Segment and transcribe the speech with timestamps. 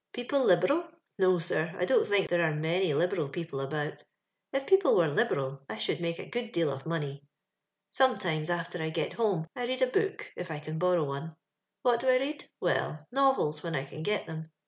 [0.13, 0.89] People liberal?
[1.19, 4.03] No, su:, I dont think there are many hberal people about;
[4.51, 7.23] it4)eo]de were hberal I should make a good deal of money."
[7.91, 11.35] Sometimes, after I get home, I read a book, if I can borrow one.
[11.83, 12.49] What do I read?
[12.59, 14.49] Well, novels, when I can get them.